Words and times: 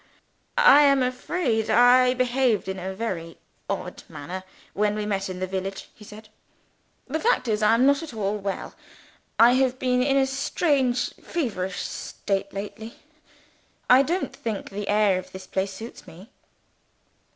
"I 0.57 0.81
am 0.81 1.03
afraid 1.03 1.69
I 1.69 2.15
behaved 2.15 2.67
in 2.67 2.79
a 2.79 2.95
very 2.95 3.37
odd 3.69 4.01
manner, 4.09 4.43
when 4.73 4.95
we 4.95 5.05
met 5.05 5.29
in 5.29 5.39
the 5.39 5.45
village?" 5.45 5.91
he 5.93 6.03
said. 6.03 6.29
"The 7.05 7.19
fact 7.19 7.47
is, 7.47 7.61
I 7.61 7.75
am 7.75 7.85
not 7.85 8.01
at 8.01 8.11
all 8.11 8.35
well. 8.39 8.73
I 9.37 9.51
have 9.51 9.77
been 9.77 10.01
in 10.01 10.17
a 10.17 10.25
strange 10.25 11.13
feverish 11.21 11.77
state 11.83 12.51
lately. 12.51 12.95
I 13.91 14.01
don't 14.01 14.35
think 14.35 14.71
the 14.71 14.87
air 14.87 15.19
of 15.19 15.31
this 15.33 15.45
place 15.45 15.73
suits 15.75 16.07
me." 16.07 16.31